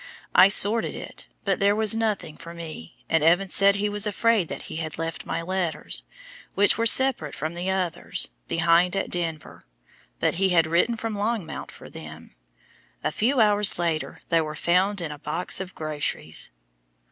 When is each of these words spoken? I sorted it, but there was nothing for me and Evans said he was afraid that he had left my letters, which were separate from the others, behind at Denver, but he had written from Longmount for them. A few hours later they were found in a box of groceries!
I 0.33 0.47
sorted 0.47 0.95
it, 0.95 1.27
but 1.45 1.59
there 1.59 1.75
was 1.75 1.93
nothing 1.93 2.35
for 2.35 2.55
me 2.55 2.97
and 3.07 3.23
Evans 3.23 3.53
said 3.53 3.75
he 3.75 3.87
was 3.87 4.07
afraid 4.07 4.47
that 4.47 4.63
he 4.63 4.77
had 4.77 4.97
left 4.97 5.27
my 5.27 5.43
letters, 5.43 6.01
which 6.55 6.75
were 6.75 6.87
separate 6.87 7.35
from 7.35 7.53
the 7.53 7.69
others, 7.69 8.31
behind 8.47 8.95
at 8.95 9.11
Denver, 9.11 9.67
but 10.19 10.33
he 10.41 10.49
had 10.49 10.65
written 10.65 10.97
from 10.97 11.15
Longmount 11.15 11.69
for 11.69 11.87
them. 11.87 12.33
A 13.03 13.11
few 13.11 13.39
hours 13.39 13.77
later 13.77 14.19
they 14.29 14.41
were 14.41 14.55
found 14.55 15.01
in 15.01 15.11
a 15.11 15.19
box 15.19 15.59
of 15.59 15.75
groceries! 15.75 16.49